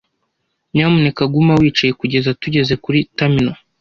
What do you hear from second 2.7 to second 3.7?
kuri terminal.